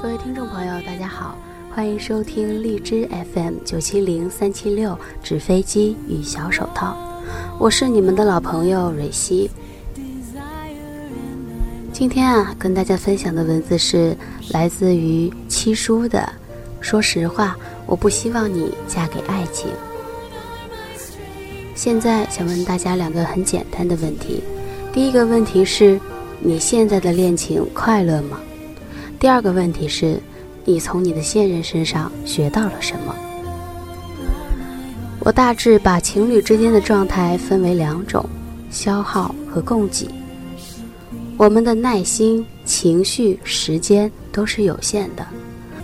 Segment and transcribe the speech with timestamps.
[0.00, 1.36] 各位听众朋友，大家好，
[1.74, 6.96] 欢迎收听荔枝 FM 九七零三七六纸飞机与小手套，
[7.58, 9.50] 我是你们的老朋友蕊希。
[11.92, 14.16] 今天啊，跟大家分享的文字是
[14.50, 16.32] 来自于七叔的。
[16.80, 19.68] 说实话，我不希望你嫁给爱情。
[21.76, 24.42] 现在想问大家两个很简单的问题：
[24.94, 26.00] 第一个问题是，
[26.40, 28.40] 你现在的恋情快乐吗？
[29.20, 30.18] 第二个问题是，
[30.64, 33.14] 你从你的现任身上学到了什么？
[35.20, 38.24] 我大致把情侣之间的状态分为两种：
[38.70, 40.08] 消耗和供给。
[41.36, 45.26] 我们的耐心、情绪、时间都是有限的，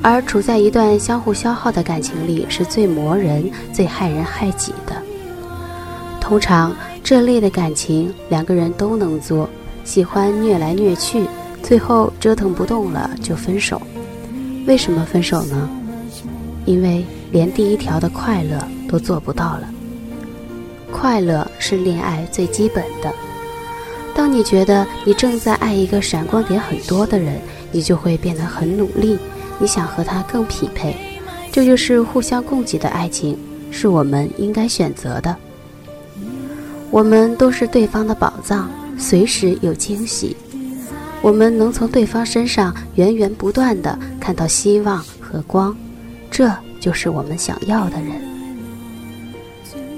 [0.00, 5.03] 而处在一段相互消耗的感情里，是最磨人、最害人害己的。
[6.24, 9.46] 通常这类的感情，两个人都能做，
[9.84, 11.26] 喜欢虐来虐去。
[11.62, 13.80] 最后折腾不动了就分手，
[14.66, 15.68] 为什么分手呢？
[16.64, 18.58] 因为连第一条的快乐
[18.88, 19.68] 都做不到了。
[20.90, 23.12] 快乐是恋爱最基本的。
[24.14, 27.38] 当你觉得你正在爱一个闪光点很多的人，
[27.70, 29.18] 你就会变得很努力，
[29.58, 30.96] 你想和他更匹配。
[31.52, 33.38] 这就是互相供给的爱情，
[33.70, 35.36] 是我们应该选择的。
[36.94, 40.36] 我们都是对方的宝藏，随时有惊喜。
[41.22, 45.76] 我们能从对方身上源源不断的看到希望和光，
[46.30, 48.12] 这就是我们想要的人。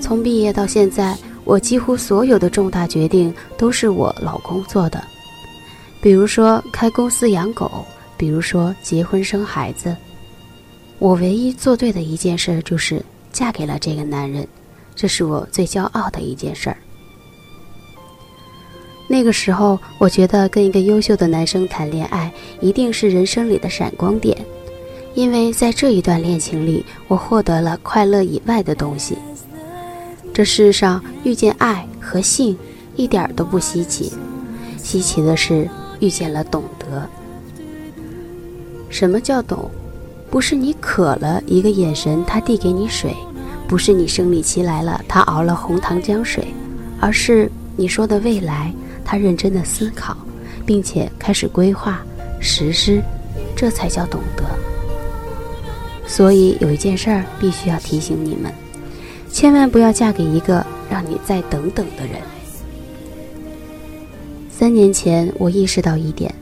[0.00, 5.04] 从毕业到现在，我几乎所有的重大决定都是我老公做的，
[6.00, 7.84] 比如说开公司养狗，
[8.16, 9.94] 比如说结婚生孩子。
[10.98, 14.48] 我唯一做对的一件事就是嫁给了这个男人，
[14.98, 16.76] 这是我最骄傲的一件事儿。
[19.06, 24.36] 那个时候，我觉得跟一个优秀的男生谈恋爱一定是人生里的闪光点，
[25.14, 29.16] 因为在这一段恋情里，我获得了快乐以外的东西。
[30.34, 32.58] 这世上遇见爱和性
[32.96, 34.12] 一点都不稀奇，
[34.76, 35.70] 稀奇的是
[36.00, 37.08] 遇见了懂得。
[38.90, 39.70] 什么叫懂？
[40.28, 43.12] 不是你渴了一个眼神，他递给你水；
[43.68, 46.48] 不是你生理期来了，他熬了红糖姜水，
[46.98, 48.72] 而是你说的未来。
[49.04, 50.16] 他认真的思考，
[50.66, 52.02] 并且开始规划
[52.40, 53.02] 实施，
[53.54, 54.44] 这才叫懂得。
[56.06, 58.50] 所以有一件事儿必须要提醒你们，
[59.30, 62.16] 千万不要嫁给一个让你再等等的人。
[64.50, 66.34] 三年前，我意识到一点：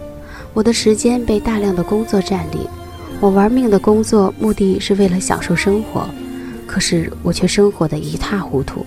[0.54, 2.66] 我的时间被大量的工作占领，
[3.20, 6.08] 我玩命的工作，目的是为了享受生活，
[6.66, 8.84] 可是我却生活的一塌糊涂，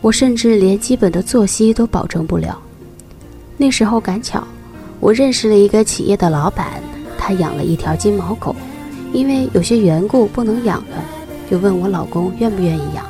[0.00, 2.56] 我甚至连基本的作息都保证不了。
[3.56, 4.46] 那时候赶巧，
[5.00, 6.80] 我认识了一个企业的老板，
[7.18, 8.54] 他养了一条金毛狗，
[9.12, 11.04] 因为有些缘故不能养了，
[11.50, 13.04] 就问我老公愿不愿意养。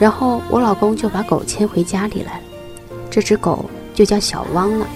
[0.00, 2.40] 然后我老公就把狗牵回家里来，
[3.10, 3.64] 这只狗
[3.94, 4.86] 就叫小汪了。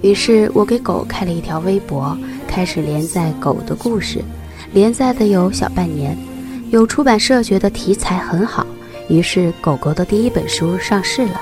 [0.00, 2.16] 于是我给狗开了一条微博，
[2.46, 4.22] 开始连载狗的故事，
[4.72, 6.16] 连载的有小半年，
[6.70, 8.66] 有出版社觉得题材很好，
[9.08, 11.40] 于是狗狗的第一本书上市了。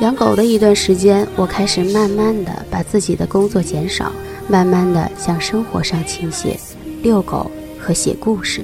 [0.00, 4.12] 养狗的一段时间，我开始慢慢的把自己的工作减少，
[4.46, 6.58] 慢慢的向生活上倾斜，
[7.02, 7.50] 遛狗
[7.80, 8.62] 和写故事。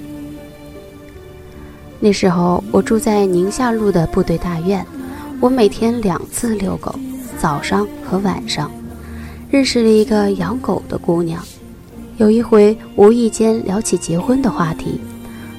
[1.98, 4.84] 那时候我住在宁夏路的部队大院，
[5.40, 6.94] 我每天两次遛狗，
[7.38, 8.70] 早上和晚上。
[9.50, 11.42] 认识了一个养狗的姑娘，
[12.18, 15.00] 有一回无意间聊起结婚的话题，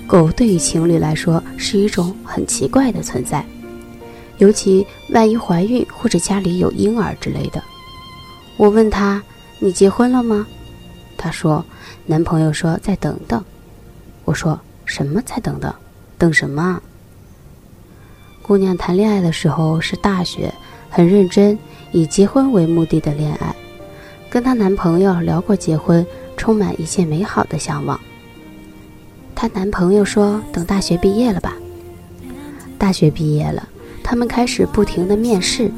[0.06, 3.44] 狗对于情侣来说是一种很奇怪的存在。
[4.38, 7.64] 尤其万一怀孕或者家里有婴儿之类的，
[8.58, 9.22] 我问他
[9.59, 10.46] ：“你结婚了吗？”
[11.17, 11.64] 他说
[12.05, 13.44] ：“男朋友说再等等。”
[14.26, 15.73] 我说：“什么再等等？
[16.17, 16.82] 等什么？”
[18.41, 20.53] 姑娘谈恋爱的时候是大学，
[20.90, 21.58] 很认真，
[21.91, 23.55] 以结婚为目的的恋爱，
[24.29, 26.05] 跟她男朋友聊过结婚，
[26.43, 27.97] 充满一切美好的向往。
[29.34, 31.55] 她男朋友说：“等大学毕业了吧。”
[32.78, 33.66] 大学毕业了。
[34.03, 35.72] 他们开始不停的面试，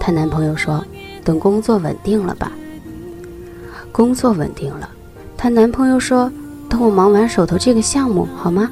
[0.00, 0.84] 她男朋友说
[1.22, 2.50] ：“等工作稳定了吧。”
[3.92, 4.90] 工作稳定了，
[5.36, 6.28] 她男朋友说
[6.68, 8.68] ：“等我忙完手头这个项目好吗？”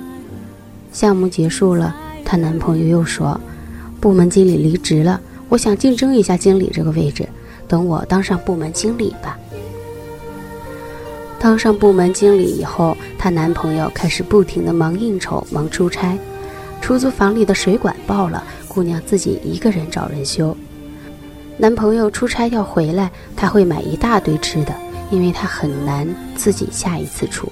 [0.91, 1.95] 项目结束了，
[2.25, 3.41] 她男朋友又说
[4.01, 7.29] ：“部门经理离职了，我想竞争一下经理这个位置，
[7.69, 9.39] 等我当上部门经理吧。”
[11.41, 16.19] 当上部门经理以后，她男朋友开始不停的忙应酬、忙出差。
[16.81, 20.57] 出租房里的水管爆了，姑娘自己一个人找人修。
[21.57, 24.75] 男朋友出差要回来，她会买一大堆吃的，
[25.11, 27.51] 因为她很难自己下一次厨。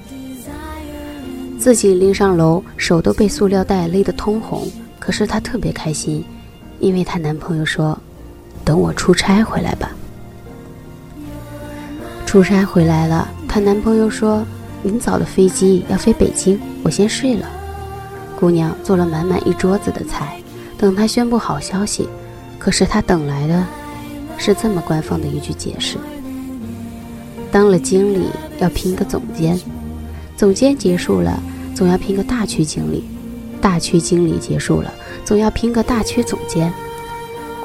[1.59, 4.67] 自己拎上楼，手都被塑料袋勒得通红，
[4.99, 6.25] 可是她特别开心，
[6.79, 7.99] 因为她男朋友说
[8.65, 9.91] ：“等我出差回来吧。”
[12.25, 14.45] 出差回来了，她男朋友说
[14.85, 17.49] ：“明早的飞机要飞北京，我先睡了。”
[18.39, 20.39] 姑娘做了满满一桌子的菜，
[20.77, 22.07] 等他宣布好消息，
[22.59, 23.65] 可是她等来的，
[24.37, 25.97] 是这么官方的一句解释：
[27.51, 28.27] 当了经理
[28.59, 29.59] 要拼个总监，
[30.37, 31.43] 总监结束了，
[31.75, 33.05] 总要拼个大区经理，
[33.59, 34.93] 大区经理结束了，
[35.25, 36.71] 总要拼个大区总监。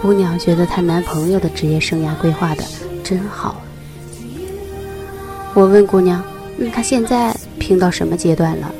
[0.02, 2.64] 姑娘觉得她男朋友的职业生涯规划的
[3.04, 3.62] 真好。
[5.54, 6.24] 我问姑娘
[6.58, 8.72] ：“嗯，他现在拼到什么阶段了？”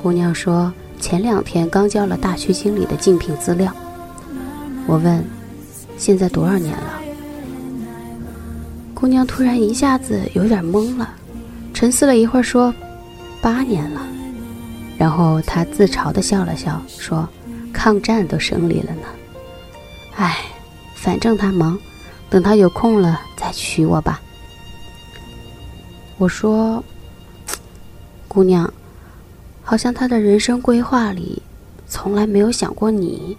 [0.00, 3.72] 姑娘说：“前两天刚交了大区经理的竞聘资料。”
[4.86, 5.24] 我问
[5.98, 7.00] ：“现在多少年了？”
[8.94, 11.14] 姑娘突然一下子有点懵了，
[11.74, 12.74] 沉思了一会儿说
[13.42, 14.00] ：“八年了。”
[14.96, 17.28] 然后她自嘲地笑了笑说
[17.72, 19.06] ：“抗战都胜利了呢。”
[20.16, 20.38] 哎，
[20.94, 21.78] 反正他忙，
[22.30, 24.20] 等他有空了再娶我吧。
[26.22, 26.84] 我说
[28.28, 28.72] ：“姑娘。”
[29.60, 31.42] 好像他的人生规划里，
[31.88, 33.36] 从来没有想过你。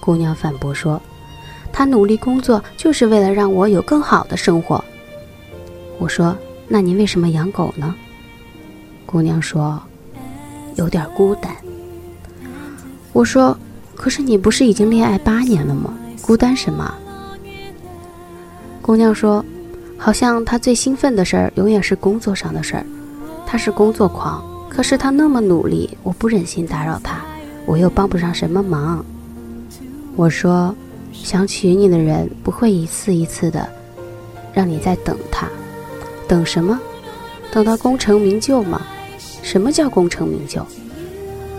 [0.00, 1.02] 姑娘反驳说
[1.72, 4.84] ：“他努力工作就是为了让我有更好的生活。”
[5.98, 6.36] 我说
[6.68, 7.92] ：“那你为什么养狗呢？”
[9.04, 9.82] 姑娘说
[10.78, 11.52] ：“有点孤单。”
[13.12, 13.58] 我说
[13.96, 15.92] ：“可是你不是已经恋爱八年了吗？
[16.20, 16.94] 孤单什么？”
[18.80, 19.44] 姑娘说
[20.04, 22.84] ：“好像他最兴奋的事儿永远是工作上的事儿，
[23.46, 27.20] 他是工作狂。”可是他那么努力，我不忍心打扰他，
[27.66, 29.04] 我又帮不上什么忙。
[30.16, 30.74] 我说，
[31.12, 33.68] 想娶你的人不会一次一次的
[34.52, 35.46] 让你在等他，
[36.26, 36.80] 等什么？
[37.52, 38.82] 等到功成名就吗？
[39.40, 40.66] 什么叫功成名就？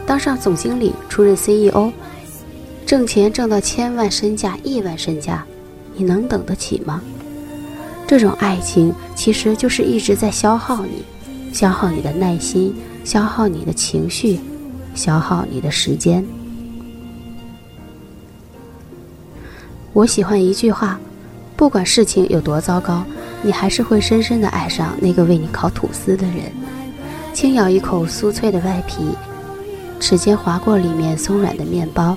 [0.06, 1.94] 当上总经理，出任 CEO，
[2.86, 5.46] 挣钱挣到千万身价、亿万身价，
[5.96, 7.02] 你能等得起吗？
[8.14, 11.04] 这种爱情其实就是一直在消耗你，
[11.52, 12.72] 消耗你的耐心。
[13.04, 14.40] 消耗你的情绪，
[14.94, 16.24] 消耗你的时间。
[19.94, 21.00] 我喜欢一句话：
[21.56, 23.04] 不管事情有多糟糕，
[23.42, 26.36] 你还是会深深的爱上那个为你烤吐司的人。
[27.34, 29.08] 轻咬一口酥脆的外皮，
[30.00, 32.16] 指尖划过里面松软的面包，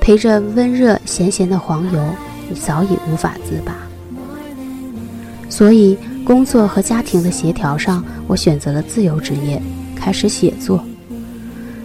[0.00, 2.04] 陪着温热咸咸的黄油，
[2.48, 3.89] 你早已无法自拔。
[5.50, 9.60] 所以，工作和家庭的协调上，我选择了自由职业。
[10.02, 10.82] 开始写作，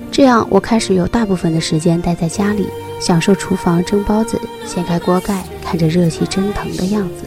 [0.09, 2.65] 这样我开始有大部分的时间待在家里，
[3.01, 7.25] 享受厨房蒸包子、掀开锅盖、看着热气蒸腾的样子。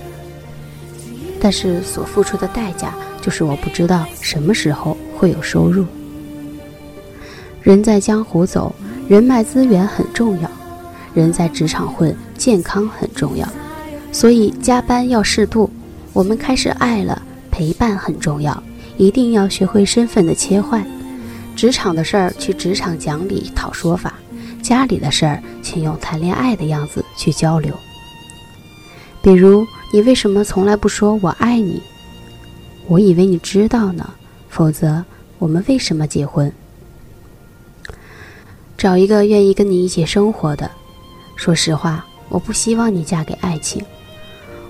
[1.39, 5.85] 但是所付出的代价就是我不知道什么时候会有收入。
[7.61, 8.75] 人在江湖走，
[9.07, 10.49] 人脉资源很重要；
[11.13, 13.47] 人在职场混，健康很重要。
[14.11, 15.69] 所以加班要适度。
[16.19, 18.61] 我们开始爱了，陪伴很重要。
[18.97, 20.85] 一定要学会身份的切换，
[21.55, 24.15] 职场的事儿去职场讲理讨说法，
[24.61, 27.73] 家里的事儿请用谈恋爱的样子去交流。
[29.23, 31.81] 比如，你为什么从来不说我爱你？
[32.89, 34.15] 我以为你知道呢，
[34.49, 35.05] 否则
[35.39, 36.53] 我们为什么结婚？
[38.77, 40.69] 找一个愿意跟你一起生活的。
[41.37, 43.81] 说实话，我不希望你嫁给爱情，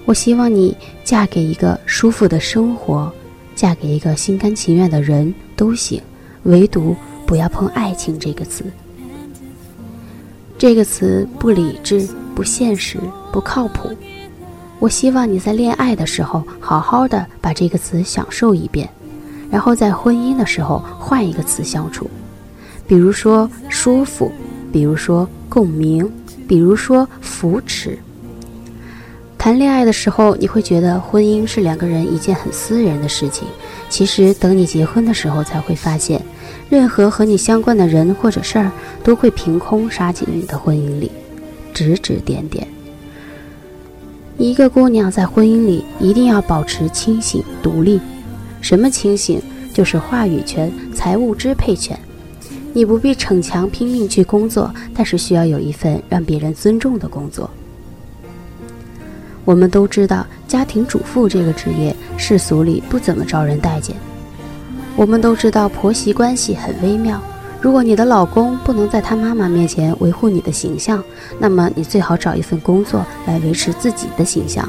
[0.09, 0.75] 我希望你
[1.05, 3.13] 嫁给一个舒服的生活。
[3.55, 6.01] 嫁给一个心甘情愿的人都行，
[6.45, 6.97] 唯独
[7.27, 8.65] 不要碰“爱情”这个词。
[10.57, 12.99] 这个词不理智、不现实、
[13.31, 13.91] 不靠谱。
[14.79, 18.89] 我希望你在恋爱的时候好好的把这个词享受一遍，
[19.51, 22.09] 然后在婚姻的时候换一个词相处，
[22.87, 24.33] 比如说舒服，
[24.73, 26.11] 比如说共鸣，
[26.47, 27.99] 比如说扶持。
[29.39, 33.47] 谈恋爱的时候，你会觉得婚姻是两个人一件很私人的事情。
[33.89, 36.21] 其实，等你结婚的时候，才会发现，
[36.69, 38.71] 任何和你相关的人或者事儿，
[39.05, 41.13] 都会凭空杀进你的婚姻里，
[41.73, 42.67] 指指点点。
[44.37, 48.01] 一个姑娘在婚姻里一定要保持清醒独立。
[48.61, 49.41] 什么清醒？
[49.73, 51.97] 就是话语权、财务支配权。
[52.73, 57.49] 你不必逞强拼命去工作，但是需要有一份让别人尊重的工作。
[59.49, 63.97] 我们都知道，家庭主妇这个职业世俗里不怎么招人待见。
[64.95, 67.19] 我们都知道，婆媳关系很微妙，
[67.59, 71.03] 如果你的老公不能在他妈妈面前维护你的形象，
[71.39, 74.69] 那么你最好找一份工作来维持自己的形象。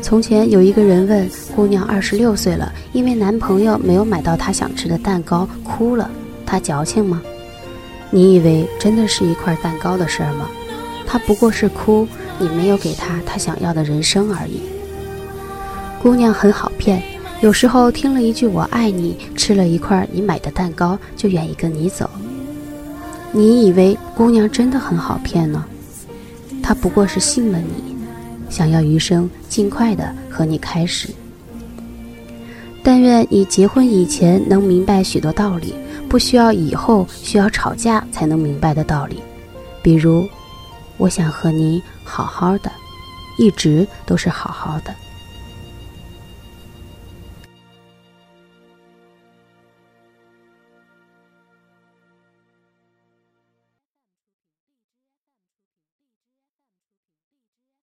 [0.00, 6.10] 从前有一个人问姑娘，二十六岁了，因为男朋友没有买到她想吃的蛋糕，哭了，
[6.46, 7.20] 她矫情吗？
[8.08, 10.48] 你以为真的是一块蛋糕的事儿吗？
[11.06, 12.08] 她不过是哭，
[12.42, 14.60] 你没有给他他想要的人生而已。
[16.02, 17.00] 姑娘很好骗。
[17.40, 22.08] 有时候听了一句“我爱你”，吃了一块你买的蛋糕，就愿意跟你走。
[23.32, 25.64] 你以为姑娘真的很好骗呢？
[26.62, 27.96] 她不过是信了你，
[28.48, 31.08] 想要余生尽快的和你开始。
[32.84, 35.74] 但愿你结婚以前能明白许多道理，
[36.08, 39.20] 不需要以后需要吵架才能明白的道理。
[39.82, 40.28] 比如，
[40.98, 42.70] 我想和你好好的，
[43.38, 44.94] 一直都是好好的。